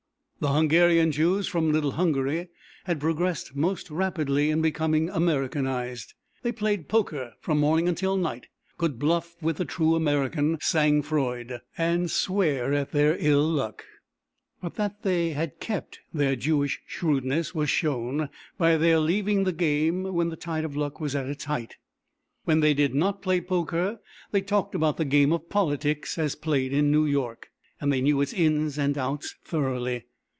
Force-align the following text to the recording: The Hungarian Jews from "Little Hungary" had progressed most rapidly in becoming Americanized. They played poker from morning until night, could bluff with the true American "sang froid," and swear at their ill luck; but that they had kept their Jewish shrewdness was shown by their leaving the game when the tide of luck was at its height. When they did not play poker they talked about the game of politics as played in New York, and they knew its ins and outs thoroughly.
The 0.41 0.53
Hungarian 0.53 1.11
Jews 1.11 1.47
from 1.47 1.71
"Little 1.71 1.91
Hungary" 1.91 2.47
had 2.85 2.99
progressed 2.99 3.55
most 3.55 3.91
rapidly 3.91 4.49
in 4.49 4.59
becoming 4.59 5.07
Americanized. 5.07 6.15
They 6.41 6.51
played 6.51 6.87
poker 6.89 7.33
from 7.41 7.59
morning 7.59 7.87
until 7.87 8.17
night, 8.17 8.47
could 8.79 8.97
bluff 8.97 9.35
with 9.39 9.57
the 9.57 9.65
true 9.65 9.93
American 9.93 10.57
"sang 10.59 11.03
froid," 11.03 11.61
and 11.77 12.09
swear 12.09 12.73
at 12.73 12.91
their 12.91 13.15
ill 13.19 13.47
luck; 13.47 13.85
but 14.59 14.73
that 14.77 15.03
they 15.03 15.29
had 15.33 15.59
kept 15.59 15.99
their 16.11 16.35
Jewish 16.35 16.81
shrewdness 16.87 17.53
was 17.53 17.69
shown 17.69 18.27
by 18.57 18.77
their 18.77 18.97
leaving 18.97 19.43
the 19.43 19.53
game 19.53 20.11
when 20.11 20.29
the 20.29 20.35
tide 20.35 20.65
of 20.65 20.75
luck 20.75 20.99
was 20.99 21.15
at 21.15 21.29
its 21.29 21.43
height. 21.43 21.75
When 22.45 22.61
they 22.61 22.73
did 22.73 22.95
not 22.95 23.21
play 23.21 23.41
poker 23.41 23.99
they 24.31 24.41
talked 24.41 24.73
about 24.73 24.97
the 24.97 25.05
game 25.05 25.31
of 25.33 25.49
politics 25.49 26.17
as 26.17 26.33
played 26.33 26.73
in 26.73 26.89
New 26.89 27.05
York, 27.05 27.49
and 27.79 27.93
they 27.93 28.01
knew 28.01 28.21
its 28.21 28.33
ins 28.33 28.79
and 28.79 28.97
outs 28.97 29.35
thoroughly. 29.45 30.05